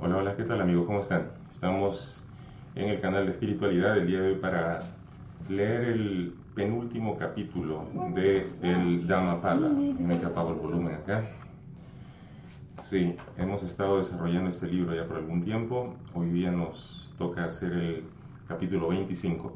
[0.00, 0.86] Hola, hola, ¿qué tal amigos?
[0.86, 1.32] ¿Cómo están?
[1.50, 2.22] Estamos
[2.76, 4.82] en el canal de espiritualidad del día de hoy para
[5.48, 7.84] leer el penúltimo capítulo
[8.14, 9.68] de el Dhammapada.
[9.68, 11.24] Me apago el volumen acá.
[12.80, 15.92] Sí, hemos estado desarrollando este libro ya por algún tiempo.
[16.14, 18.04] Hoy día nos toca hacer el
[18.46, 19.52] capítulo 25.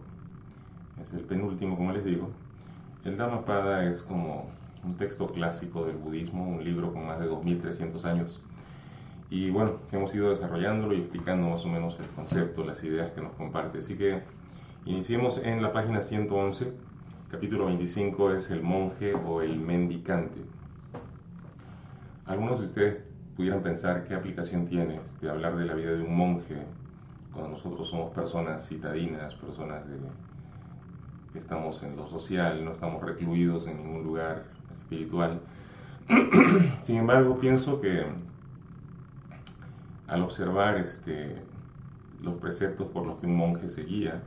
[1.04, 2.30] Es el penúltimo, como les digo.
[3.04, 4.50] El Dhammapada es como
[4.82, 8.40] un texto clásico del budismo, un libro con más de 2300 años.
[9.32, 13.22] Y bueno, hemos ido desarrollándolo y explicando más o menos el concepto, las ideas que
[13.22, 13.78] nos comparte.
[13.78, 14.22] Así que
[14.84, 16.72] Iniciemos en la página 111,
[17.30, 20.40] capítulo 25 es el monje o el mendicante.
[22.26, 23.04] Algunos de ustedes
[23.36, 26.56] pudieran pensar qué aplicación tiene este, hablar de la vida de un monje
[27.32, 29.84] cuando nosotros somos personas citadinas, personas
[31.32, 34.46] que estamos en lo social, no estamos recluidos en ningún lugar
[34.80, 35.40] espiritual.
[36.80, 38.04] Sin embargo, pienso que
[40.12, 41.36] al observar este,
[42.20, 44.20] los preceptos por los que un monje se guía,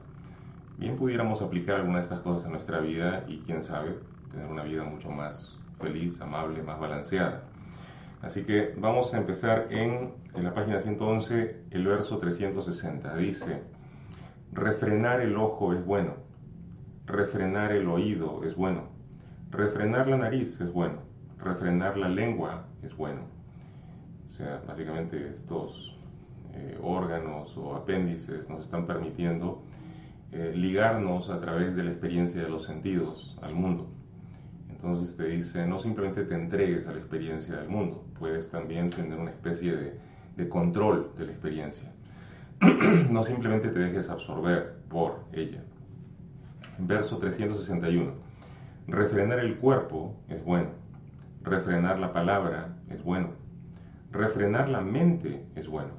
[0.79, 3.99] bien pudiéramos aplicar alguna de estas cosas en nuestra vida y quién sabe,
[4.31, 7.43] tener una vida mucho más feliz, amable, más balanceada.
[8.23, 13.15] Así que vamos a empezar en, en la página 111, el verso 360.
[13.17, 13.61] Dice,
[14.53, 16.15] refrenar el ojo es bueno,
[17.05, 18.85] refrenar el oído es bueno,
[19.51, 21.03] refrenar la nariz es bueno,
[21.37, 23.34] refrenar la lengua es bueno.
[24.35, 25.95] Sea, básicamente estos
[26.53, 29.63] eh, órganos o apéndices nos están permitiendo
[30.33, 33.87] eh, ligarnos a través de la experiencia de los sentidos al mundo.
[34.69, 39.17] Entonces te dice, no simplemente te entregues a la experiencia del mundo, puedes también tener
[39.17, 39.97] una especie de,
[40.35, 41.93] de control de la experiencia.
[43.09, 45.63] no simplemente te dejes absorber por ella.
[46.77, 48.11] Verso 361.
[48.87, 50.71] Refrenar el cuerpo es bueno.
[51.41, 53.44] Refrenar la palabra es bueno.
[54.15, 55.91] Refrenar la mente es bueno.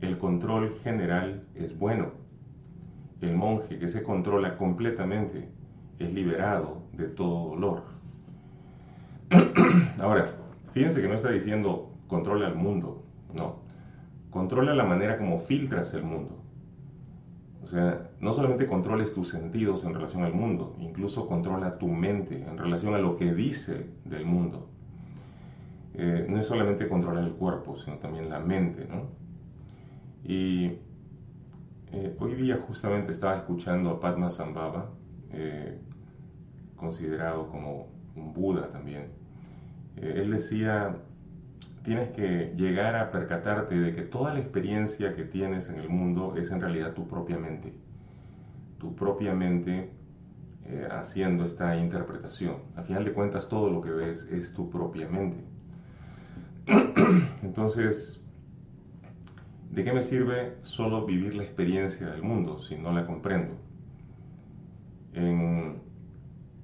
[0.00, 2.22] El control general es bueno
[3.22, 5.48] el monje que se controla completamente
[5.98, 7.82] es liberado de todo dolor.
[10.00, 10.34] Ahora,
[10.72, 13.60] fíjense que no está diciendo controla el mundo, no.
[14.30, 16.38] Controla la manera como filtras el mundo.
[17.62, 22.42] O sea, no solamente controles tus sentidos en relación al mundo, incluso controla tu mente
[22.42, 24.68] en relación a lo que dice del mundo.
[25.94, 29.10] Eh, no es solamente controlar el cuerpo, sino también la mente, ¿no?
[30.24, 30.78] Y
[31.92, 34.90] eh, hoy día justamente estaba escuchando a Padma Sambhava,
[35.30, 35.78] eh,
[36.74, 39.08] considerado como un Buda también.
[39.96, 40.96] Eh, él decía,
[41.82, 46.34] tienes que llegar a percatarte de que toda la experiencia que tienes en el mundo
[46.36, 47.74] es en realidad tu propia mente.
[48.78, 49.90] Tu propia mente
[50.90, 52.56] haciendo esta interpretación.
[52.76, 55.51] A final de cuentas todo lo que ves es tu propia mente.
[57.42, 58.22] Entonces,
[59.72, 63.54] ¿De qué me sirve solo vivir la experiencia del mundo si no la comprendo?
[65.14, 65.80] En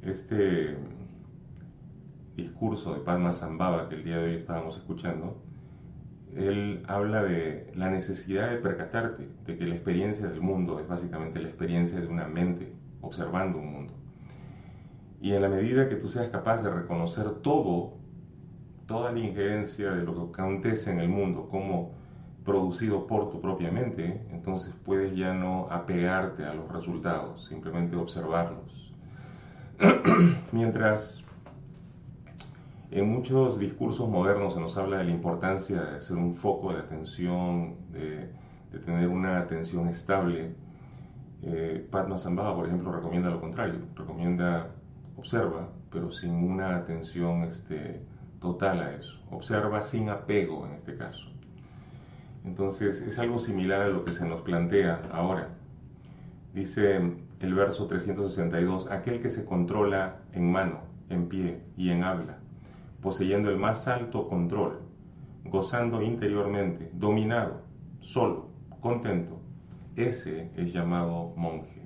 [0.03, 0.77] este
[2.37, 5.43] discurso de Padma Sambhava que el día de hoy estábamos escuchando,
[6.37, 11.41] él habla de la necesidad de percatarte de que la experiencia del mundo es básicamente
[11.41, 13.95] la experiencia de una mente observando un mundo.
[15.23, 17.97] Y en la medida que tú seas capaz de reconocer todo,
[18.89, 21.93] toda la injerencia de lo que acontece en el mundo como
[22.45, 28.95] producido por tu propia mente, entonces puedes ya no apegarte a los resultados, simplemente observarlos.
[30.53, 31.25] Mientras
[32.91, 36.79] en muchos discursos modernos se nos habla de la importancia de ser un foco de
[36.79, 38.33] atención, de,
[38.87, 40.55] tener una atención estable,
[41.43, 44.71] eh, Padma Sambhava, por ejemplo, recomienda lo contrario, recomienda
[45.19, 48.01] observa, pero sin una atención este,
[48.41, 49.19] total a eso.
[49.31, 51.29] Observa sin apego en este caso.
[52.45, 55.49] Entonces es algo similar a lo que se nos plantea ahora.
[56.55, 56.97] Dice
[57.41, 62.39] el verso 362, aquel que se controla en mano, en pie y en habla,
[63.03, 64.81] poseyendo el más alto control,
[65.45, 67.63] gozando interiormente, dominado,
[68.01, 68.49] solo,
[68.81, 69.41] contento,
[69.97, 71.78] ese es llamado monje.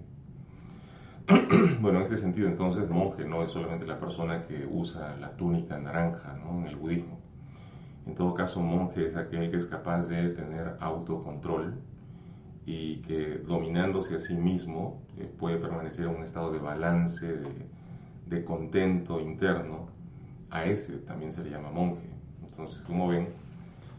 [1.80, 5.78] bueno, en ese sentido entonces monje no es solamente la persona que usa la túnica
[5.78, 7.18] naranja en el budismo.
[8.36, 11.74] caso, monje es aquel que es capaz de tener autocontrol
[12.66, 17.66] y que dominándose a sí mismo eh, puede permanecer en un estado de balance, de,
[18.26, 19.86] de, contento interno.
[20.50, 22.10] A ese también se le llama monje.
[22.44, 23.28] Entonces, como ven,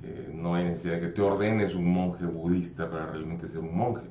[0.03, 3.75] eh, no hay necesidad de que te ordenes un monje budista para realmente ser un
[3.75, 4.05] monje.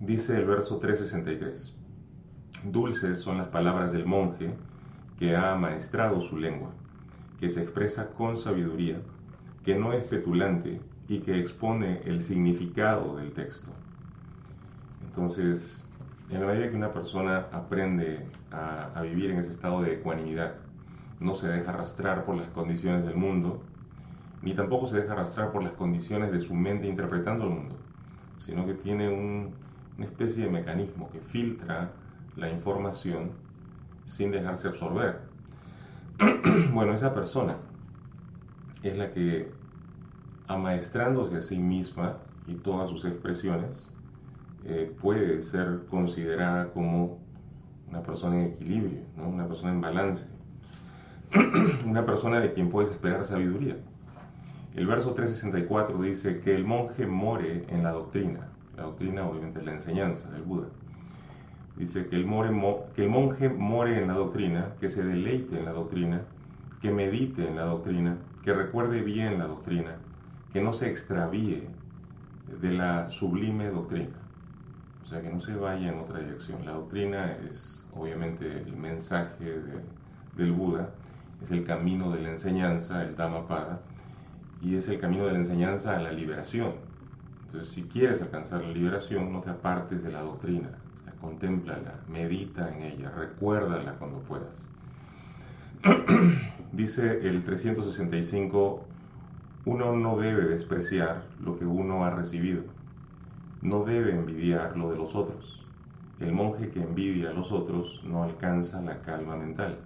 [0.00, 1.74] Dice el verso 363,
[2.64, 4.54] dulces son las palabras del monje
[5.18, 6.70] que ha amaestrado su lengua,
[7.38, 9.02] que se expresa con sabiduría,
[9.62, 13.72] que no es petulante y que expone el significado del texto.
[15.04, 15.86] Entonces,
[16.30, 20.54] en la medida que una persona aprende a, vivir en ese estado de ecuanimidad,
[21.20, 23.62] no se deja arrastrar por las condiciones del mundo,
[24.40, 27.76] ni tampoco se deja arrastrar por las condiciones de su mente interpretando el mundo,
[28.38, 29.10] sino que tiene
[30.00, 31.92] una especie de mecanismo que filtra
[32.34, 33.32] la información
[34.06, 35.20] sin dejarse absorber.
[36.72, 37.58] bueno, esa persona
[38.82, 39.52] es la que,
[40.48, 42.16] amaestrándose a sí misma
[42.46, 43.90] y todas sus expresiones,
[44.64, 47.18] eh, puede ser considerada como
[47.86, 50.26] una persona en equilibrio, una persona en balance,
[51.84, 53.76] una persona de quien puedes esperar sabiduría.
[54.74, 58.49] El verso 364 dice que el monje more en la doctrina.
[58.80, 60.68] La doctrina obviamente es la enseñanza del Buda.
[61.76, 66.22] Dice que el, monje more en la doctrina, que se deleite en la doctrina,
[66.80, 69.96] que medite en la doctrina, que recuerde bien la doctrina,
[70.54, 71.68] que no se extravíe
[72.62, 74.16] de la sublime doctrina.
[75.04, 76.64] O sea, que no se vaya en otra dirección.
[76.64, 79.60] La doctrina es obviamente el mensaje
[80.38, 80.88] del Buda,
[81.42, 83.82] es el camino de la enseñanza, el Dhammapada,
[84.62, 86.89] y es el camino de la enseñanza a la liberación.
[87.50, 90.68] Entonces, si quieres alcanzar la liberación, no te apartes de la doctrina,
[91.20, 94.68] contémplala, medita en ella, recuérdala cuando puedas.
[96.72, 98.84] Dice el 365,
[99.64, 102.62] uno no debe despreciar lo que uno ha recibido,
[103.62, 105.66] no debe envidiar lo de los otros.
[106.20, 109.76] El monje que envidia a los otros no alcanza la calma mental.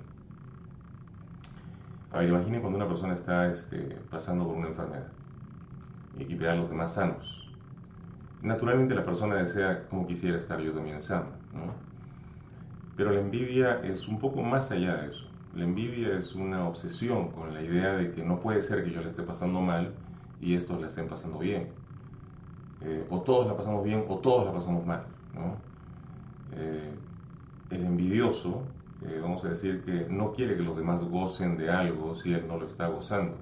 [2.13, 5.07] A ver, imaginen cuando una persona está este, pasando por una enfermedad
[6.19, 7.44] y que a los demás sanos.
[8.45, 11.75] Naturalmente la persona desea como quisiera estar yo también sano, ¿no?
[12.97, 15.27] Pero la envidia es un poco más allá de eso.
[15.53, 19.01] La envidia es una obsesión con la idea de que no puede ser que yo
[19.01, 19.95] le esté pasando mal
[20.41, 21.75] y estos le estén pasando bien.
[22.81, 25.63] Eh, o todos la pasamos bien o todos la pasamos mal, ¿no?
[26.53, 26.99] Eh,
[27.71, 32.15] el envidioso eh, vamos a decir que no quiere que los demás gocen de algo
[32.17, 33.39] si él no lo está gozando.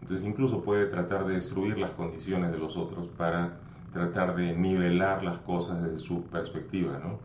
[0.00, 3.59] Entonces incluso puede tratar de destruir las condiciones de los otros para
[3.92, 7.18] tratar de nivelar las cosas desde su perspectiva, ¿no?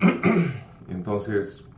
[0.88, 1.68] Entonces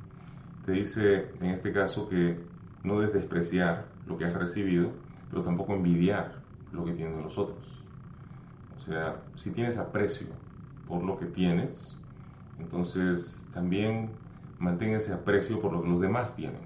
[0.64, 2.38] te dice en este caso que
[2.84, 4.90] no debes despreciar lo que has recibido,
[5.30, 6.42] pero tampoco envidiar
[6.72, 7.84] lo que tienen los otros.
[8.76, 10.28] O sea, si tienes aprecio
[10.88, 11.96] por lo que tienes,
[12.58, 14.10] entonces también
[14.58, 16.60] mantenga ese aprecio por lo que los demás tienen.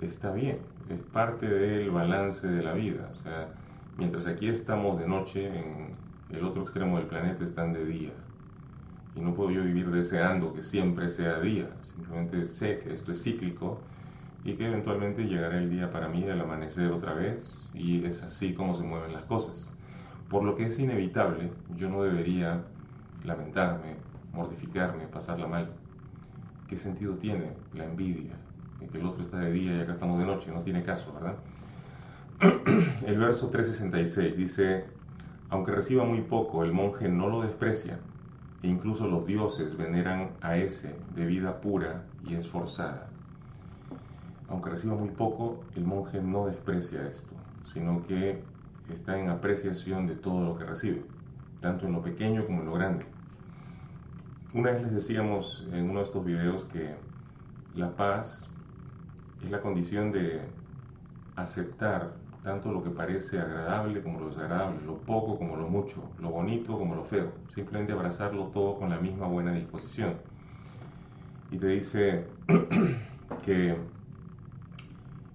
[0.00, 0.58] Está bien,
[0.88, 3.08] es parte del balance de la vida.
[3.12, 3.54] O sea,
[3.96, 5.96] mientras aquí estamos de noche, en
[6.30, 8.12] el otro extremo del planeta están de día.
[9.14, 11.68] Y no puedo yo vivir deseando que siempre sea día.
[11.82, 13.86] Simplemente sé que esto es cíclico
[14.44, 18.54] y que eventualmente llegará el día para mí al amanecer otra vez y es así
[18.54, 19.74] como se mueven las cosas.
[20.28, 22.64] Por lo que es inevitable, yo no debería
[23.22, 23.98] lamentarme,
[24.32, 25.76] mortificarme, pasarla mal.
[26.66, 28.36] ¿qué sentido tiene la envidia?
[28.90, 31.38] que el otro está de día y acá estamos de noche, no tiene caso, ¿verdad?
[33.06, 34.84] El verso 366 dice,
[35.48, 38.00] aunque reciba muy poco, el monje no lo desprecia,
[38.64, 43.06] e incluso los dioses veneran a ese de vida pura y esforzada.
[44.48, 47.32] Aunque reciba muy poco, el monje no desprecia esto,
[47.72, 48.42] sino que
[48.92, 51.04] está en apreciación de todo lo que recibe,
[51.60, 53.06] tanto en lo pequeño como en lo grande.
[54.52, 56.96] Una vez les decíamos en uno de estos videos que
[57.76, 58.50] la paz
[59.44, 60.40] es la condición de
[61.36, 66.30] aceptar tanto lo que parece agradable como lo desagradable, lo poco como lo mucho, lo
[66.30, 70.14] bonito como lo feo, simplemente abrazarlo todo con la misma buena disposición.
[71.50, 72.26] Y te dice
[73.44, 73.76] que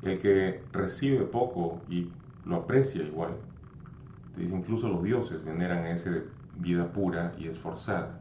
[0.02, 2.10] el que recibe poco y
[2.46, 3.32] lo aprecia igual,
[4.36, 6.24] te dice incluso los dioses veneran a ese de
[6.60, 8.20] vida pura y esforzada.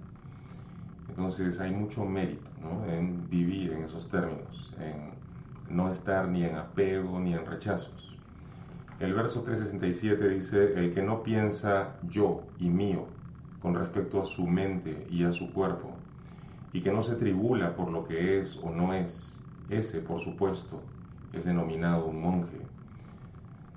[1.08, 2.50] Entonces hay mucho mérito
[2.88, 8.15] en vivir en esos términos, en no estar ni en apego ni en rechazos.
[8.98, 13.08] El verso 367 dice, el que no piensa yo y mío
[13.58, 15.96] con respecto a su mente y a su cuerpo,
[16.72, 20.82] y que no se tribula por lo que es o no es, ese, por supuesto,
[21.32, 22.68] es denominado un monje.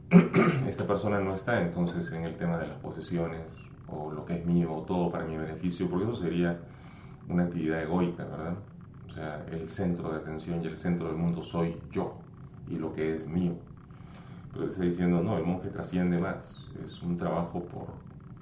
[0.68, 4.46] Esta persona no está entonces en el tema de las posesiones o lo que es
[4.46, 6.60] mío o todo para mi beneficio, porque eso sería
[7.28, 8.58] una actividad egoica, ¿verdad?
[9.08, 12.26] O sea, el centro de atención y el centro del mundo soy yo
[12.68, 13.60] y lo que es mío.
[14.54, 17.88] Pero está diciendo, no, el monje trasciende más, es un trabajo por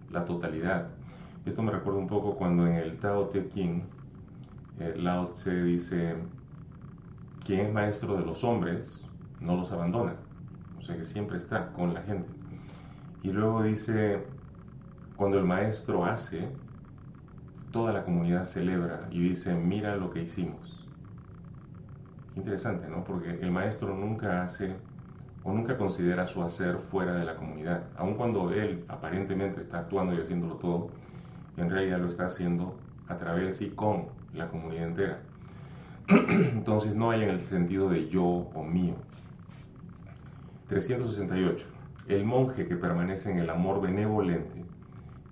[0.09, 0.89] la totalidad.
[1.45, 3.83] Esto me recuerda un poco cuando en el Tao Te Ching,
[4.79, 6.15] eh, Lao Tse dice,
[7.45, 9.05] quien es maestro de los hombres
[9.39, 10.15] no los abandona,
[10.77, 12.29] o sea que siempre está con la gente.
[13.23, 14.25] Y luego dice,
[15.15, 16.47] cuando el maestro hace,
[17.71, 20.87] toda la comunidad celebra y dice, mira lo que hicimos.
[22.35, 23.03] Interesante, ¿no?
[23.03, 24.75] Porque el maestro nunca hace
[25.53, 30.21] nunca considera su hacer fuera de la comunidad, aun cuando él aparentemente está actuando y
[30.21, 30.89] haciéndolo todo,
[31.57, 32.75] en realidad lo está haciendo
[33.07, 35.19] a través y con la comunidad entera.
[36.07, 38.95] Entonces no hay en el sentido de yo o mío.
[40.67, 41.65] 368.
[42.07, 44.65] El monje que permanece en el amor benevolente,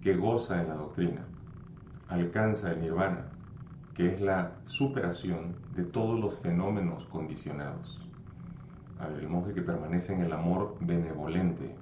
[0.01, 1.25] que goza en la doctrina,
[2.09, 3.25] alcanza el nirvana,
[3.93, 8.04] que es la superación de todos los fenómenos condicionados.
[8.99, 11.75] El monje que permanece en el amor benevolente.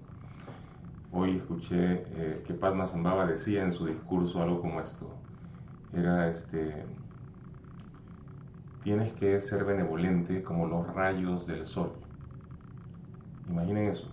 [1.12, 5.08] Hoy escuché eh, que Padma Zambaba decía en su discurso algo como esto.
[5.93, 6.86] Era este,
[8.84, 11.93] tienes que ser benevolente como los rayos del sol.
[13.48, 14.08] Imaginen eso,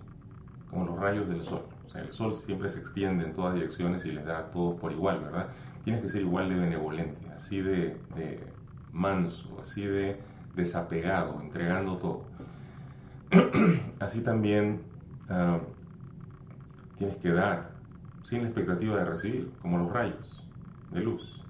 [0.71, 1.64] como los rayos del sol.
[1.87, 4.78] O sea, el sol siempre se extiende en todas direcciones y les da a todos
[4.78, 5.49] por igual, ¿verdad?
[5.85, 7.99] Tienes que ser igual de benevolente, así de,
[8.92, 10.21] manso, así de
[10.54, 12.29] desapegado, entregando todo.
[14.00, 14.80] así también
[15.28, 15.60] ah,
[16.96, 17.70] tienes que dar,
[18.25, 20.46] sin la expectativa de recibir, como los rayos
[20.90, 21.40] de luz.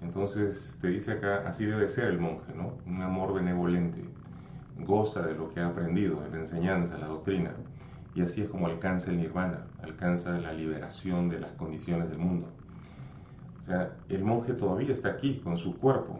[0.00, 2.72] Entonces te dice acá, así debe ser el monje, ¿no?
[2.86, 4.02] Un amor benevolente,
[4.78, 7.52] goza de lo que ha aprendido, de la enseñanza, la doctrina,
[8.14, 12.48] y así es como alcanza el nirvana, alcanza la liberación de las condiciones del mundo.
[13.58, 16.18] O sea, el monje todavía está aquí con su cuerpo,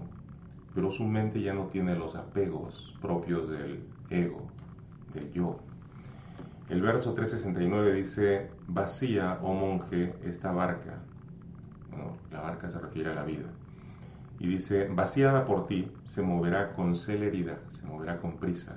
[0.74, 4.42] pero su mente ya no tiene los apegos propios del ego,
[5.12, 5.60] del yo.
[6.68, 10.98] El verso 369 dice, vacía, oh monje, esta barca.
[12.30, 13.48] la barca se refiere a la vida.
[14.38, 18.76] Y dice, vaciada por ti, se moverá con celeridad, se moverá con prisa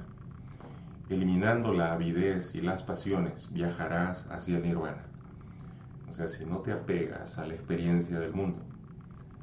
[1.14, 5.04] eliminando la avidez y las pasiones, viajarás hacia el nirvana.
[6.10, 8.60] O sea, si no te apegas a la experiencia del mundo,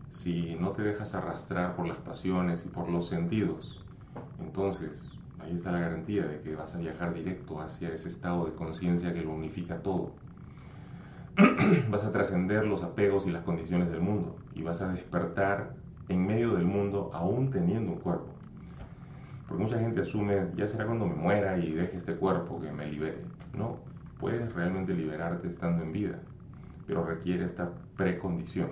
[0.08, 3.84] si no te dejas arrastrar por las pasiones y por los sentidos,
[4.40, 8.52] entonces ahí está la garantía de que vas a viajar directo hacia ese estado de
[8.52, 10.12] conciencia que lo unifica todo.
[11.90, 15.74] vas a trascender los apegos y las condiciones del mundo y vas a despertar
[16.08, 18.28] en medio del mundo aún teniendo un cuerpo.
[19.46, 22.86] Porque mucha gente asume, ya será cuando me muera y deje este cuerpo que me
[22.86, 23.22] libere.
[23.56, 23.78] No,
[24.18, 26.18] puedes realmente liberarte estando en vida,
[26.86, 28.70] pero requiere esta precondición.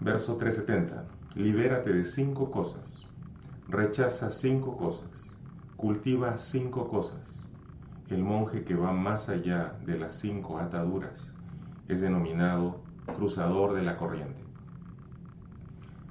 [0.00, 1.04] Verso 370.
[1.34, 3.03] Libérate de cinco cosas.
[3.68, 5.34] Rechaza cinco cosas.
[5.76, 7.42] Cultiva cinco cosas.
[8.10, 11.32] El monje que va más allá de las cinco ataduras
[11.88, 14.44] es denominado cruzador de la corriente.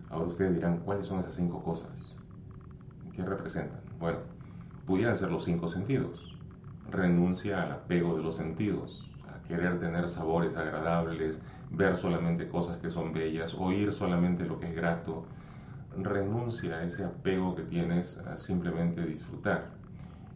[0.10, 2.16] Ahora ustedes dirán, ¿cuáles son esas cinco cosas?
[3.16, 3.82] ¿Qué representan?
[4.00, 4.20] Bueno,
[4.88, 6.36] pudieran ser los cinco sentidos.
[6.90, 12.90] Renuncia al apego de los sentidos, a querer tener sabores agradables, ver solamente cosas que
[12.90, 15.28] son bellas, oír solamente lo que es grato.
[15.98, 19.72] Renuncia a ese apego que tienes a simplemente disfrutar.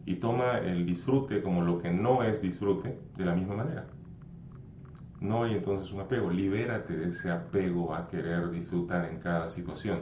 [0.06, 3.86] Y toma el disfrute como lo que no es disfrute de la misma manera.
[5.20, 6.30] No hay entonces un apego.
[6.30, 10.00] Libérate de ese apego a querer disfrutar en cada situación.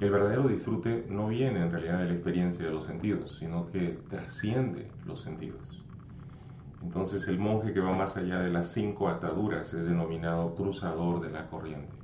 [0.00, 4.00] El verdadero disfrute no viene en realidad de la experiencia de los sentidos, sino que
[4.08, 5.84] trasciende los sentidos.
[6.82, 11.30] Entonces el monje que va más allá de las cinco ataduras es denominado cruzador de
[11.30, 12.01] la corriente.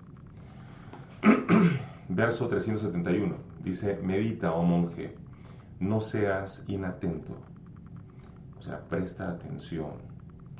[2.18, 5.14] Verso 371 dice, medita, oh monje,
[5.78, 7.32] no seas inatento.
[8.58, 9.92] O sea, presta atención.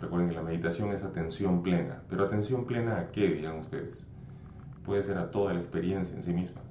[0.01, 2.03] Recuerden que la meditación es atención plena.
[2.09, 4.07] Pero atención plena a qué, dirán ustedes.
[4.85, 6.63] Puede ser a toda la experiencia en sí misma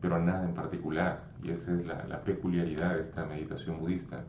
[0.00, 1.24] pero a nada en particular.
[1.42, 4.24] Y esa es la, peculiaridad de esta meditación budista.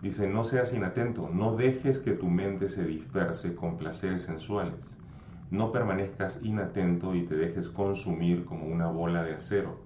[0.00, 4.96] Dice, no seas inatento, no dejes que tu mente se disperse con placeres sensuales.
[5.52, 9.82] No permanezcas inatento y te dejes consumir como una bola de acero.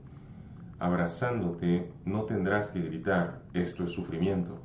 [0.79, 4.61] Abrazándote no tendrás que gritar, esto es sufrimiento.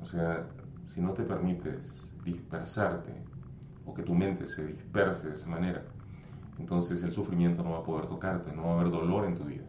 [0.00, 0.46] O sea,
[0.86, 3.12] si no te permites dispersarte
[3.84, 5.82] o que tu mente se disperse de esa manera,
[6.58, 9.44] entonces el sufrimiento no va a poder tocarte, no va a haber dolor en tu
[9.44, 9.64] vida.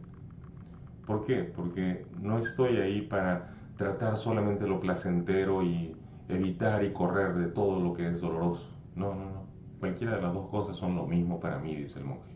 [1.05, 1.43] ¿Por qué?
[1.43, 5.93] Porque no estoy ahí para tratar solamente lo placentero y
[6.29, 8.65] evitar y correr de todo lo que es doloroso.
[8.95, 9.46] No, no, no.
[9.79, 12.35] Cualquiera de las dos cosas son lo mismo para mí, dice el monje.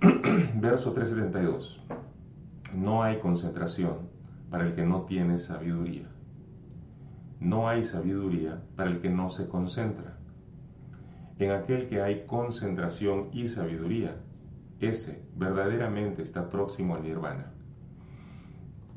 [0.60, 1.82] Verso 372.
[2.76, 4.08] No hay concentración
[4.50, 6.08] para el que no tiene sabiduría.
[7.40, 10.18] No hay sabiduría para el que no se concentra.
[11.38, 14.16] En aquel que hay concentración y sabiduría,
[14.80, 17.52] ese verdaderamente está próximo al nirvana.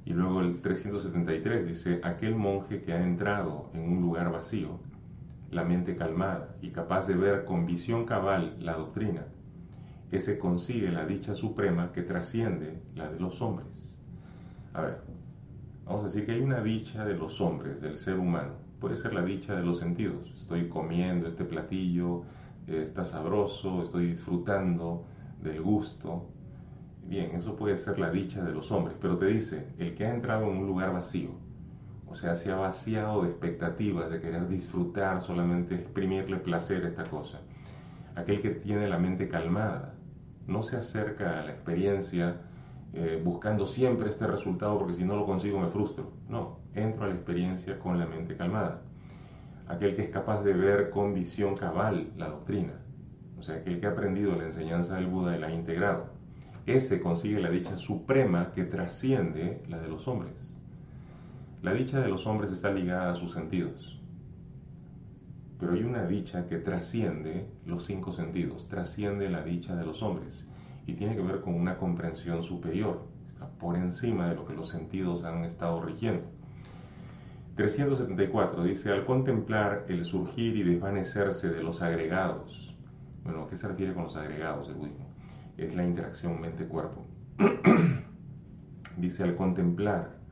[0.06, 4.80] Y luego el 373 dice, aquel monje que ha entrado en un lugar vacío,
[5.54, 9.26] la mente calmada y capaz de ver con visión cabal la doctrina,
[10.12, 13.96] ese consigue la dicha suprema que trasciende la de los hombres.
[14.74, 15.02] A ver,
[15.86, 18.54] vamos a decir que hay una dicha de los hombres, del ser humano.
[18.80, 20.32] Puede ser la dicha de los sentidos.
[20.38, 22.24] Estoy comiendo este platillo,
[22.68, 25.06] eh, está sabroso, estoy disfrutando
[25.42, 26.30] del gusto.
[27.06, 30.14] Bien, eso puede ser la dicha de los hombres, pero te dice, el que ha
[30.14, 31.32] entrado en un lugar vacío,
[32.14, 37.06] o sea, se ha vaciado de expectativas, de querer disfrutar, solamente exprimirle placer a esta
[37.06, 37.42] cosa.
[38.14, 39.96] Aquel que tiene la mente calmada,
[40.46, 42.36] no se acerca a la experiencia
[42.94, 46.12] eh, buscando siempre este resultado porque si no lo consigo me frustro.
[46.30, 48.84] No, entro a la experiencia con la mente calmada.
[49.68, 52.74] Aquel que es capaz de ver con visión cabal la doctrina,
[53.40, 56.12] o sea, aquel que ha aprendido la enseñanza del Buda y la ha integrado,
[56.68, 60.60] ese consigue la dicha suprema que trasciende la de los hombres.
[61.64, 63.98] La dicha de los hombres está ligada a sus sentidos,
[65.58, 70.46] pero hay una dicha que trasciende los cinco sentidos, trasciende la dicha de los hombres
[70.86, 74.68] y tiene que ver con una comprensión superior, está por encima de lo que los
[74.68, 76.26] sentidos han estado rigiendo.
[77.56, 82.76] 374 dice, al contemplar el surgir y desvanecerse de los agregados,
[83.24, 85.08] bueno, ¿qué se refiere con los agregados del budismo?
[85.58, 87.06] Es la interacción mente-cuerpo.
[88.98, 90.23] dice, al contemplar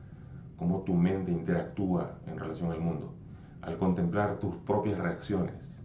[0.62, 3.16] cómo tu mente interactúa en relación al mundo,
[3.64, 5.82] al contemplar tus propias reacciones,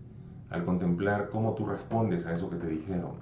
[0.51, 3.15] al contemplar cómo tú respondes a eso que te dijeron,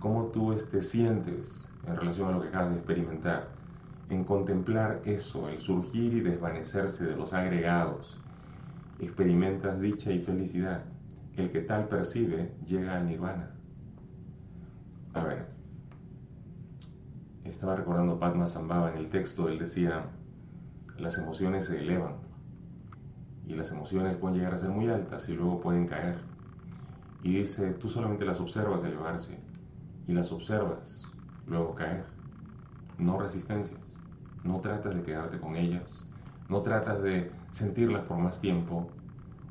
[0.00, 3.46] cómo tú te este, sientes en relación a lo que acabas de experimentar,
[4.10, 8.20] en contemplar eso, el surgir y desvanecerse de los agregados,
[8.98, 10.82] experimentas dicha y felicidad.
[11.36, 13.52] El que tal percibe llega al nirvana.
[15.14, 15.46] A ver,
[17.44, 20.10] estaba recordando Padma Sambhava en el texto, él decía,
[20.98, 22.16] las emociones se elevan
[23.46, 26.26] y las emociones pueden llegar a ser muy altas y luego pueden caer.
[27.22, 29.40] Y dice, tú solamente las observas elevarse
[30.06, 31.14] y las observas
[31.46, 32.06] luego caer.
[32.98, 33.80] No resistencias,
[34.44, 36.08] no tratas de quedarte con ellas,
[36.48, 38.92] no tratas de sentirlas por más tiempo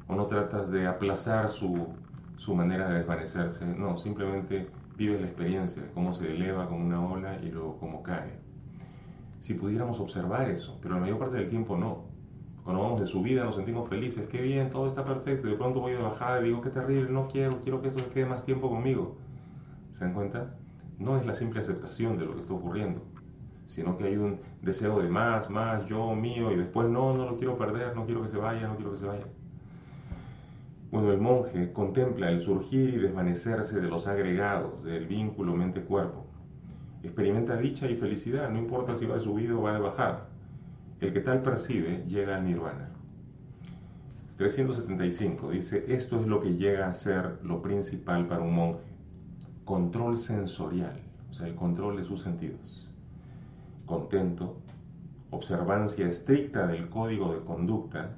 [0.08, 1.97] o no tratas de aplazar su,
[2.38, 7.39] su manera de desvanecerse, no, simplemente vives la experiencia, cómo se eleva con una ola
[7.43, 8.44] y luego cómo cae.
[9.45, 12.05] Si pudiéramos observar eso, pero la mayor parte del tiempo no.
[12.63, 15.81] Cuando vamos de subida nos sentimos felices, qué bien, todo está perfecto, y de pronto
[15.81, 18.43] voy de bajada y digo, qué terrible, no quiero, quiero que eso se quede más
[18.43, 19.17] tiempo conmigo.
[19.91, 20.55] ¿Se dan cuenta?
[20.97, 23.03] No es la simple aceptación de lo que está ocurriendo,
[23.67, 27.38] sino que hay un deseo de más, más, yo, mío, y después no, no lo
[27.38, 29.27] quiero perder, no quiero que se vaya, no quiero que se vaya.
[30.89, 36.24] Bueno, el monje contempla el surgir y desvanecerse de los agregados del vínculo mente-cuerpo.
[37.06, 40.28] Experimenta dicha y felicidad, no importa si va de subida o va de bajada.
[41.00, 42.89] El que tal percibe llega al nirvana.
[44.38, 48.82] 375 dice, esto es lo que llega a ser lo principal para un monje.
[49.65, 52.89] Control sensorial, o sea, el control de sus sentidos.
[53.86, 54.58] Contento,
[55.30, 58.15] observancia estricta del código de conducta,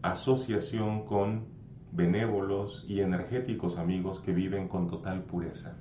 [0.00, 1.44] asociación con
[1.92, 5.76] benévolos y energéticos amigos que viven con total pureza.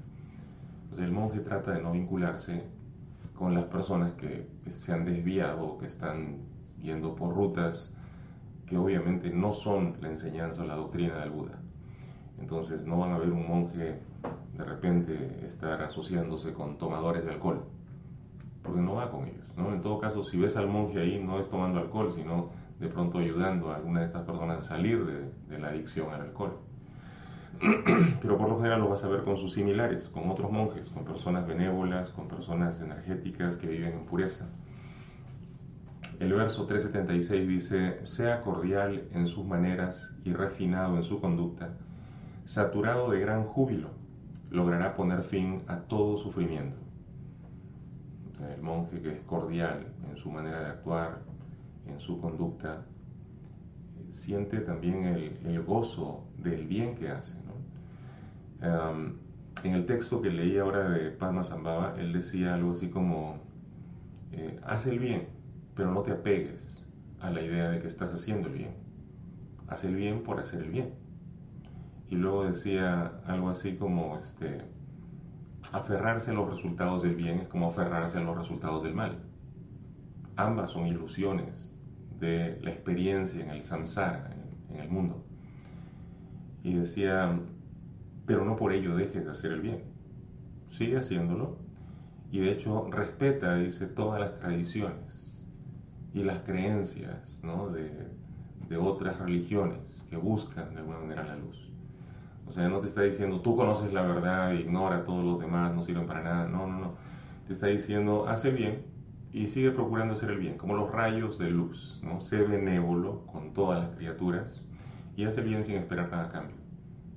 [0.95, 2.63] Sea, el monje trata de no vincularse
[3.34, 6.38] con las personas que, se han desviado, que están
[6.81, 7.93] yendo por rutas
[8.65, 11.60] que obviamente no son la enseñanza o la doctrina del Buda.
[12.39, 13.99] Entonces no van a ver un monje
[14.58, 17.65] de repente estar asociándose con tomadores de alcohol,
[18.63, 19.45] porque no va con ellos.
[19.58, 19.73] ¿no?
[19.73, 23.17] En todo caso, si ves al monje ahí, no es tomando alcohol, sino de pronto
[23.17, 26.58] ayudando a alguna de estas personas a salir de la adicción al alcohol.
[28.21, 31.05] pero por lo general lo vas a ver con sus similares, con otros monjes, con
[31.05, 34.47] personas benévolas, con personas energéticas que viven en pureza.
[36.19, 41.73] El verso 376 dice, sea cordial en sus maneras y refinado en su conducta,
[42.45, 43.89] saturado de gran júbilo,
[44.49, 46.77] logrará poner fin a todo sufrimiento.
[48.55, 51.19] El monje que es cordial en su manera de actuar,
[51.87, 52.85] en su conducta,
[54.15, 57.38] siente también el, gozo del bien que hace.
[58.62, 63.38] en el texto que leí ahora de Padma Sambhava, él decía algo así como,
[64.32, 65.28] eh, haz el bien,
[65.75, 66.86] pero no te apegues
[67.19, 68.71] a la idea de que estás haciendo el bien.
[69.67, 70.93] Haz el bien por hacer el bien.
[72.10, 74.62] Y luego decía algo así como, este,
[75.71, 79.17] aferrarse a los resultados del bien es como aferrarse a los resultados del mal.
[80.38, 81.74] Ambas son ilusiones
[82.19, 84.30] de la experiencia en el samsara,
[84.69, 85.23] en, el mundo.
[86.63, 87.39] Y decía,
[88.25, 89.84] pero no por ello dejes de hacer el bien.
[90.69, 91.58] Sigue haciéndolo
[92.32, 95.41] y de hecho respeta, dice, todas las tradiciones
[96.13, 97.41] y las creencias
[97.73, 98.08] de,
[98.67, 101.69] de otras religiones que buscan de alguna manera la luz.
[102.47, 105.73] O sea, no te está diciendo, tú conoces la verdad, ignora a todos los demás,
[105.73, 106.47] no sirven para nada.
[106.47, 106.93] No, no, no.
[107.47, 108.94] Te está diciendo, hace bien
[109.36, 112.21] y sigue procurando hacer el bien, como los rayos de luz, ¿no?
[112.21, 114.62] Sé benévolo con todas las criaturas
[115.17, 116.56] y hace bien sin esperar nada a cambio.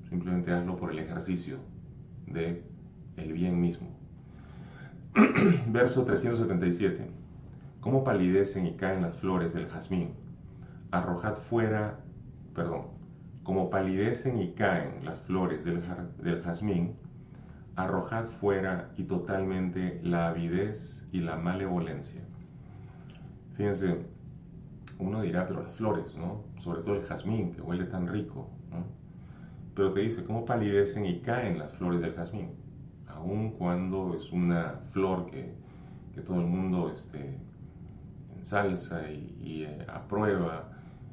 [0.09, 1.59] Simplemente hazlo por el ejercicio
[2.27, 2.65] de
[3.19, 3.97] el bien mismo.
[5.69, 7.09] Verso 377.
[7.81, 10.11] ¿Cómo palidecen y caen las flores del jazmín?
[10.91, 12.01] Arrojad fuera,
[12.53, 12.89] perdón,
[13.45, 16.97] como palidecen y caen las flores del jazmín,
[17.79, 22.21] arrojad fuera y totalmente la avidez y la malevolencia.
[23.55, 24.05] Fíjense,
[24.99, 26.43] uno dirá, pero las flores, ¿no?
[26.59, 28.85] Sobre todo el jazmín, que huele tan rico, ¿no?
[29.77, 32.51] Pero te dice, ¿cómo palidecen y caen las flores del jazmín?
[33.07, 35.55] Aun cuando es una flor que,
[36.17, 37.39] que todo el mundo este,
[38.37, 40.73] ensalza y, y eh, aprueba,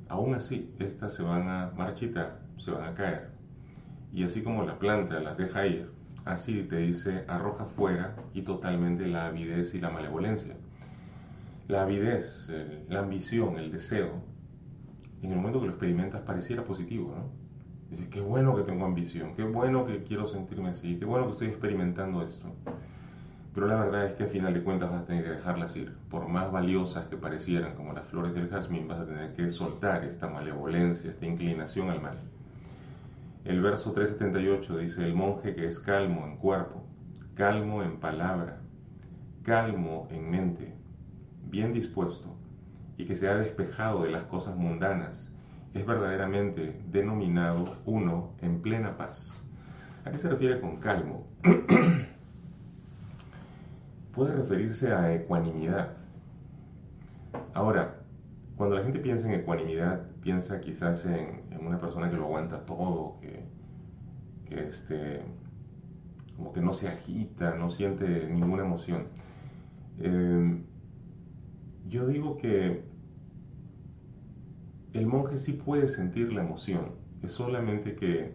[0.10, 3.30] aún así, estas se van a marchitar, se van a caer.
[4.12, 5.95] Y así como la planta las deja ir,
[6.26, 10.56] así te dice, arroja fuera y totalmente la avidez y la malevolencia.
[11.68, 12.52] La avidez,
[12.90, 14.22] la ambición, el deseo,
[15.22, 17.46] en el momento que lo experimentas pareciera positivo, ¿no?
[17.90, 21.34] Dices, qué bueno que tengo ambición, qué bueno que quiero sentirme así, qué bueno que
[21.34, 22.52] estoy experimentando esto.
[23.54, 25.96] Pero la verdad es que a final de cuentas vas a tener que dejarlas ir.
[26.10, 30.04] Por más valiosas que parecieran, como las flores del jazmín, vas a tener que soltar
[30.04, 32.18] esta malevolencia, esta inclinación al mal.
[33.46, 36.84] El verso 378 dice, el monje que es calmo en cuerpo,
[37.36, 38.60] calmo en palabra,
[39.44, 40.74] calmo en mente,
[41.44, 42.36] bien dispuesto
[42.98, 45.32] y que se ha despejado de las cosas mundanas,
[45.76, 49.40] es verdaderamente denominado uno en plena paz.
[50.06, 51.28] ¿A qué se refiere con calmo?
[54.16, 55.90] puede referirse a ecuanimidad.
[57.54, 57.98] Ahora,
[58.58, 63.20] cuando la gente piensa en ecuanimidad, piensa quizás en, una persona que lo aguanta todo,
[63.22, 65.22] que, este,
[66.36, 69.04] como que no se agita, no siente ninguna emoción.
[70.00, 70.64] Eh,
[71.88, 72.84] yo digo que
[74.94, 78.34] el monje sí puede sentir la emoción, es solamente que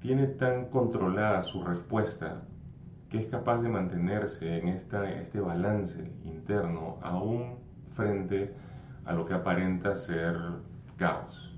[0.00, 2.42] tiene tan controlada su respuesta
[3.10, 7.58] que es capaz de mantenerse en esta, este balance interno aún
[7.90, 8.54] frente
[9.04, 10.69] a lo que aparenta ser
[11.00, 11.50] caos.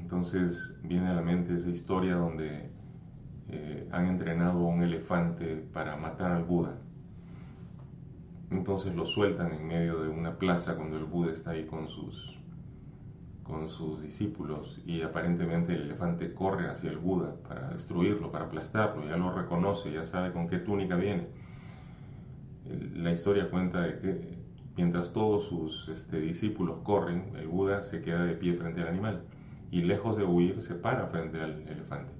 [0.00, 2.68] Entonces viene a la mente esa historia donde
[3.48, 6.76] eh, han entrenado a un elefante para matar al Buda.
[8.50, 12.36] Entonces lo sueltan en medio de una plaza cuando el Buda está ahí con sus
[13.44, 19.06] con sus discípulos y aparentemente el elefante corre hacia el Buda para destruirlo, para aplastarlo,
[19.06, 21.28] ya lo reconoce, ya sabe con qué túnica viene.
[22.94, 24.43] La historia cuenta de que
[24.76, 29.22] mientras todos sus este, discípulos corren, el Buda se queda de pie frente al animal
[29.70, 32.12] y lejos de huir se para frente al elefante.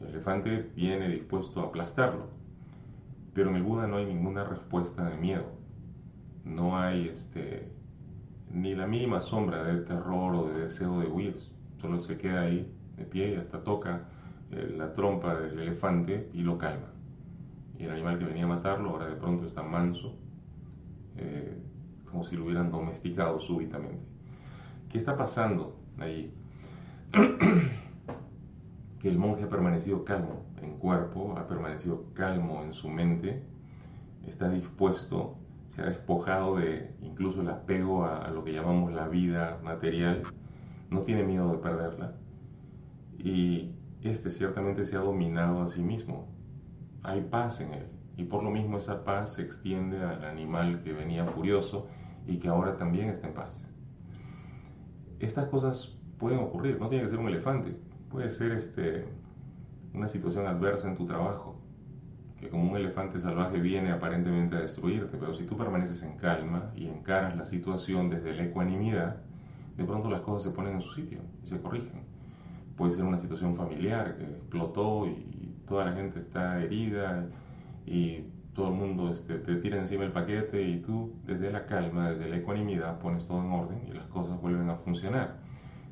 [0.00, 2.28] El elefante viene dispuesto a aplastarlo,
[3.34, 5.46] pero en el Buda no hay ninguna respuesta de miedo,
[6.44, 7.70] no hay este,
[8.50, 11.36] ni la mínima sombra de terror o de deseo de huir,
[11.80, 14.08] solo se queda ahí de pie y hasta toca
[14.50, 16.88] eh, la trompa del elefante y lo calma.
[17.78, 20.14] Y el animal que venía a matarlo ahora de pronto está manso,
[21.16, 21.58] eh,
[22.16, 24.00] como si lo hubieran domesticado súbitamente.
[24.88, 26.32] ¿Qué está pasando ahí?
[28.98, 33.42] que el monje ha permanecido calmo en cuerpo, ha permanecido calmo en su mente,
[34.26, 35.36] está dispuesto
[35.68, 40.22] se ha despojado de incluso el apego a, lo que llamamos la vida material,
[40.88, 42.14] no tiene miedo de perderla
[43.18, 46.28] y este ciertamente se ha dominado a sí mismo.
[47.02, 50.94] Hay paz en él y por lo mismo esa paz se extiende al animal que
[50.94, 51.88] venía furioso
[52.26, 53.62] y que ahora también está en paz.
[55.18, 57.76] Estas cosas pueden ocurrir, no tiene que ser un elefante,
[58.10, 59.06] puede ser este,
[59.94, 61.60] una situación adversa en tu trabajo,
[62.38, 66.70] que como un elefante salvaje viene aparentemente a destruirte, pero si tú permaneces en calma
[66.76, 69.16] y encaras la situación desde la ecuanimidad,
[69.76, 72.02] de pronto las cosas se ponen en su sitio y se corrigen.
[72.76, 77.26] Puede ser una situación familiar que explotó y toda la gente está herida
[77.86, 78.24] y
[78.56, 82.30] todo el mundo este, te tira encima el paquete y tú desde la calma, desde
[82.30, 85.36] la ecuanimidad pones todo en orden y las cosas vuelven a funcionar.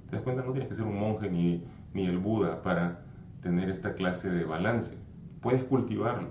[0.09, 3.03] Te das cuenta, no tienes que ser un monje ni, ni el Buda para
[3.43, 4.97] tener esta clase de balance.
[5.43, 6.31] Puedes cultivarlo.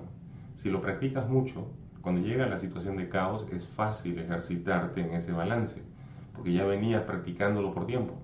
[0.56, 1.68] Si lo practicas mucho,
[2.02, 5.84] cuando llega la situación de caos es fácil ejercitarte en ese balance,
[6.36, 8.16] porque ya venías practicándolo por tiempo.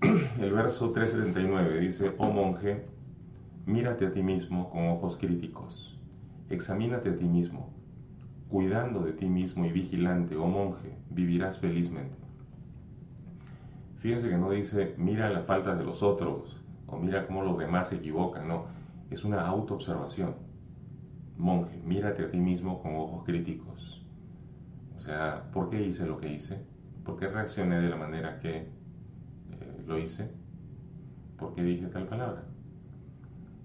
[0.40, 2.86] El verso 379 dice, oh monje,
[3.66, 5.95] mírate a ti mismo con ojos críticos
[6.48, 7.74] Examínate a ti mismo.
[8.48, 12.16] Cuidando de ti mismo y vigilante, oh monje, vivirás felizmente.
[13.98, 17.88] Fíjense que no dice mira las faltas de los otros o mira cómo los demás
[17.88, 18.66] se equivocan, no,
[19.10, 20.36] es una autoobservación.
[21.36, 24.06] Monje, mírate a ti mismo con ojos críticos.
[24.96, 26.64] O sea, ¿por qué hice lo que hice?
[27.04, 30.30] ¿Por qué reaccioné de la manera que eh, lo hice?
[31.36, 32.44] ¿Por qué dije tal palabra?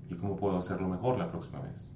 [0.10, 1.91] ¿Y cómo puedo hacerlo mejor la próxima vez?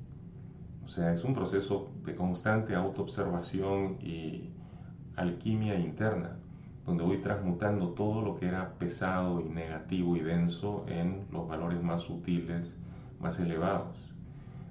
[0.85, 4.51] O sea, es un proceso de constante autoobservación y
[5.15, 6.37] alquimia interna,
[6.85, 11.81] donde voy transmutando todo lo que era pesado y negativo y denso en los valores
[11.81, 12.77] más sutiles,
[13.19, 13.97] más elevados.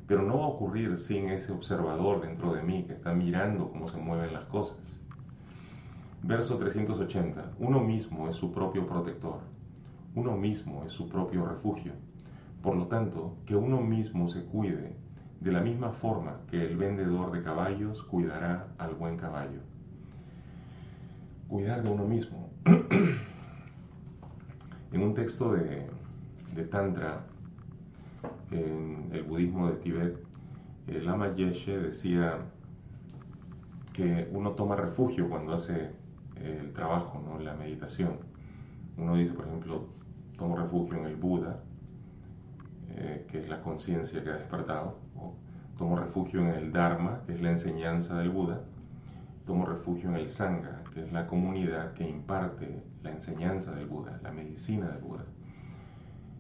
[0.07, 3.89] Pero no va a ocurrir sin ese observador dentro de mí que está mirando cómo
[3.89, 4.79] se mueven las cosas.
[6.23, 7.55] Verso 380.
[7.59, 9.41] Uno mismo es su propio protector.
[10.15, 11.93] Uno mismo es su propio refugio.
[12.63, 15.04] Por lo tanto, que uno mismo se cuide
[15.45, 19.61] de la misma forma que el vendedor de caballos cuidará al buen caballo.
[21.49, 22.49] Cuidar de uno mismo.
[24.93, 25.87] en un texto de,
[26.71, 27.27] Tantra,
[28.51, 30.17] en el budismo de Tibet,
[30.87, 32.39] el Lama Yeshe decía
[33.93, 35.91] que uno toma refugio cuando hace
[36.43, 37.39] el trabajo, ¿no?
[37.39, 38.17] la meditación.
[38.97, 39.89] Uno dice, por ejemplo,
[40.39, 41.61] tomo refugio en el Buda,
[42.97, 44.99] eh, que es la conciencia que ha despertado,
[45.77, 48.63] tomo refugio en el Dharma, que es la enseñanza del Buda,
[49.45, 54.21] tomo refugio en el Sangha, que es la comunidad que imparte la enseñanza del Buda,
[54.23, 55.25] la medicina del Buda.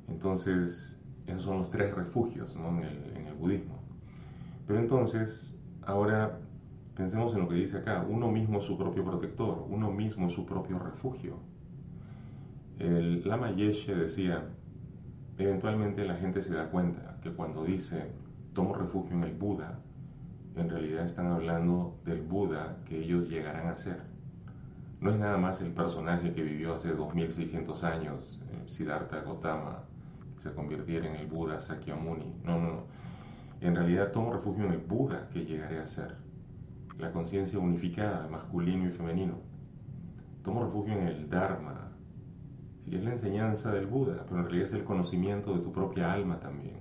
[0.08, 3.82] Entonces, esos son los tres refugios en, el, en el budismo.
[4.66, 6.38] Pero entonces, ahora
[6.94, 10.32] pensemos en lo que dice acá, uno mismo es su propio protector, uno mismo es
[10.32, 11.38] su propio refugio.
[12.78, 14.48] El Lama Yeshe decía,
[15.38, 18.12] eventualmente la gente se da cuenta que cuando dice
[18.52, 19.78] tomo refugio en el Buda,
[20.56, 24.00] en realidad están hablando del Buda que ellos llegarán a ser.
[25.00, 29.82] No es nada más el personaje que vivió hace 2600 años, eh, Siddhartha Gautama,
[30.36, 32.32] que se convirtiera en el Buda Sakyamuni.
[32.44, 32.84] No, no, no.
[33.60, 36.14] En realidad tomo refugio en el Buda que llegaré a ser.
[36.98, 39.34] La conciencia unificada, masculino y femenino.
[40.42, 41.90] Tomo refugio en el Dharma.
[42.84, 46.12] Si es la enseñanza del Buda, pero en realidad es el conocimiento de tu propia
[46.12, 46.76] alma también.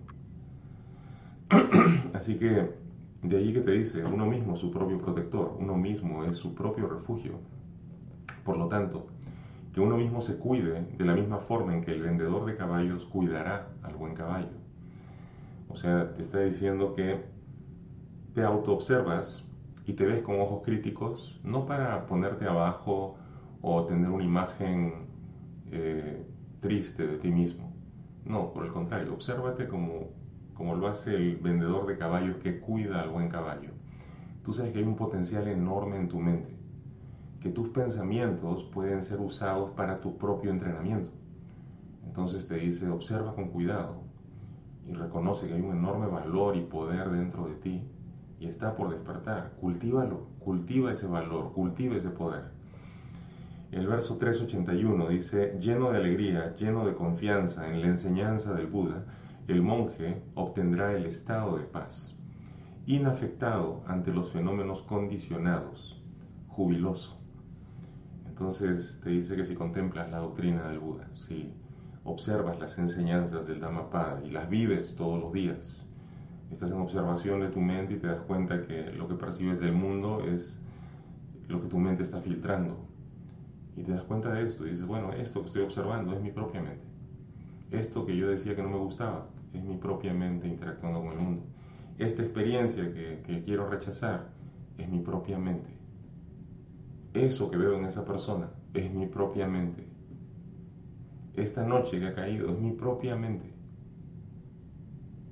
[2.13, 2.73] Así que
[3.21, 6.89] de ahí que te dice, uno mismo su propio protector, uno mismo es su propio
[6.89, 7.39] refugio.
[8.43, 9.07] Por lo tanto,
[9.71, 13.05] que uno mismo se cuide de la misma forma en que el vendedor de caballos
[13.05, 14.57] cuidará al buen caballo.
[15.69, 17.23] O sea, te está diciendo que
[18.33, 19.49] te autoobservas
[19.85, 23.15] y te ves con ojos críticos, no para ponerte abajo
[23.61, 25.12] o tener una imagen
[25.73, 26.25] eh,
[26.61, 27.73] triste de ti mismo.
[28.25, 33.01] No, por el contrario, obsérvate como como lo hace el vendedor de caballos que cuida
[33.01, 33.71] al buen caballo.
[34.43, 36.55] Tú sabes que hay un potencial enorme en tu mente,
[37.41, 41.09] que tus pensamientos pueden ser usados para tu propio entrenamiento.
[42.05, 44.03] Entonces te dice, observa con cuidado
[44.87, 47.81] y reconoce que hay un enorme valor y poder dentro de ti
[48.39, 49.53] y está por despertar.
[49.59, 52.52] Cultívalo, cultiva ese valor, cultiva ese poder.
[53.73, 59.03] El verso 381 dice, lleno de alegría, lleno de confianza en la enseñanza del Buda,
[59.47, 62.15] el monje obtendrá el estado de paz,
[62.85, 65.99] inafectado ante los fenómenos condicionados,
[66.49, 67.17] jubiloso.
[68.27, 71.51] Entonces te dice que si contemplas la doctrina del Buda, si
[72.03, 75.83] observas las enseñanzas del Dhammapada y las vives todos los días,
[76.51, 79.73] estás en observación de tu mente y te das cuenta que lo que percibes del
[79.73, 80.61] mundo es
[81.47, 82.92] lo que tu mente está filtrando.
[83.75, 86.31] Y te das cuenta de esto y dices, bueno, esto que estoy observando es mi
[86.31, 86.85] propia mente.
[87.71, 91.19] Esto que yo decía que no me gustaba es mi propia mente interactuando con el
[91.19, 91.43] mundo.
[91.97, 94.29] Esta experiencia que, quiero rechazar
[94.77, 95.71] es mi propia mente.
[97.13, 99.87] Eso que veo en esa persona es mi propia mente.
[101.35, 103.51] Esta noche que ha caído es mi propia mente.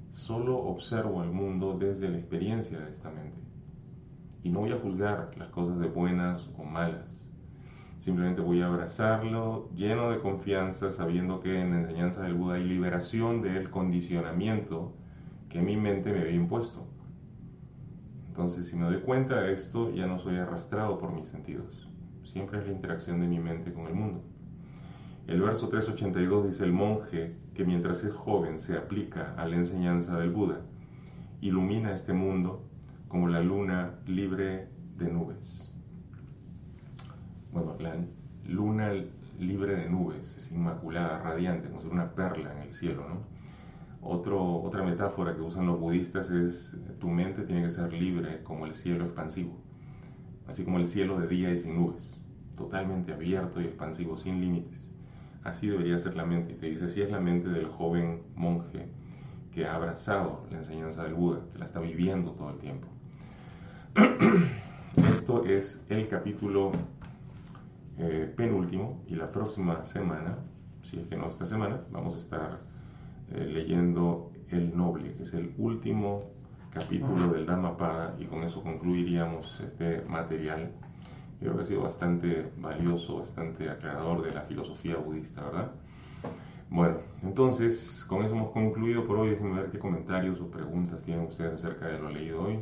[0.10, 3.38] Solo observo el mundo desde la experiencia de esta mente.
[4.44, 7.21] Y no voy a juzgar las cosas de buenas o malas
[8.02, 12.64] Simplemente voy a abrazarlo lleno de confianza, sabiendo que en la enseñanza del Buda hay
[12.64, 14.92] liberación del condicionamiento
[15.50, 16.88] que mi mente me había impuesto.
[18.26, 21.88] Entonces, si me doy cuenta de esto, ya no soy arrastrado por mis sentidos.
[22.24, 24.24] Siempre es la interacción de mi mente con el mundo.
[25.28, 30.18] El verso 382 dice, el monje que mientras es joven se aplica a la enseñanza
[30.18, 30.62] del Buda,
[31.40, 32.64] ilumina este mundo
[33.08, 35.71] como la luna libre de nubes.
[37.52, 37.96] Bueno, la
[38.46, 38.94] luna
[39.40, 43.22] libre de nubes, es inmaculada, radiante, como si fuera una perla en el cielo, ¿no?
[44.04, 48.66] Otro, otra metáfora que usan los budistas es tu mente tiene que ser libre como
[48.66, 49.56] el cielo expansivo,
[50.48, 52.20] así como el cielo de día y sin nubes,
[52.56, 54.90] totalmente abierto y expansivo, sin límites.
[55.44, 56.54] Así debería ser la mente.
[56.54, 58.88] Y te dice, así es la mente del joven monje
[59.52, 62.88] que ha abrazado la enseñanza del Buda, que la está viviendo todo el tiempo.
[65.10, 66.72] Esto es el capítulo
[68.04, 70.40] eh, penúltimo y la próxima semana,
[70.82, 72.60] si es que no esta semana, vamos a estar
[73.32, 76.24] eh, leyendo El Noble, que es el último
[76.72, 80.72] capítulo del Dhammapada y con eso concluiríamos este material.
[81.40, 85.72] Creo que ha sido bastante valioso, bastante aclarador de la filosofía budista, ¿verdad?
[86.72, 89.30] Bueno, entonces con eso hemos concluido por hoy.
[89.30, 92.62] Déjenme ver qué comentarios o preguntas tienen ustedes acerca de lo leído hoy.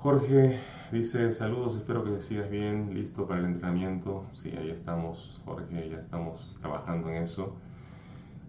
[0.00, 0.60] Jorge
[0.92, 4.26] dice, saludos, espero que sigas bien, listo para el entrenamiento.
[4.32, 7.56] Sí, ahí estamos, Jorge, ya estamos trabajando en eso.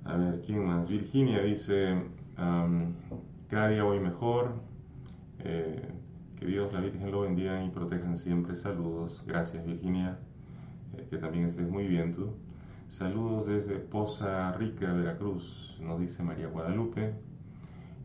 [0.05, 0.87] A ver, ¿quién más?
[0.87, 2.03] Virginia dice,
[2.35, 4.53] cada día voy mejor.
[5.39, 5.89] Eh,
[6.37, 8.55] que Dios, la Virgen lo bendiga y protejan siempre.
[8.55, 9.23] Saludos.
[9.25, 10.19] Gracias, Virginia.
[10.93, 12.29] Eh, que también estés muy bien tú.
[12.89, 17.15] Saludos desde Poza Rica, Veracruz, nos dice María Guadalupe.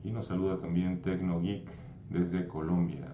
[0.02, 1.68] Y nos saluda también Tecno Geek
[2.08, 3.13] desde Colombia.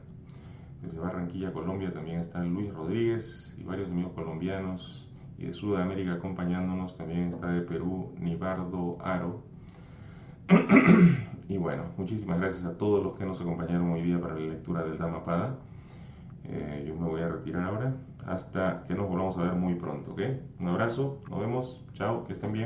[0.82, 5.06] Desde Barranquilla, Colombia, también está Luis Rodríguez y varios amigos colombianos
[5.38, 6.96] y de Sudamérica acompañándonos.
[6.96, 9.42] También está de Perú Nibardo Aro.
[11.48, 14.82] y bueno, muchísimas gracias a todos los que nos acompañaron hoy día para la lectura
[14.82, 15.56] del Dhammapada.
[16.44, 17.94] Eh, yo me voy a retirar ahora
[18.26, 20.20] hasta que nos volvamos a ver muy pronto, ¿ok?
[20.58, 22.58] Un abrazo, nos vemos, chao, que estén bien.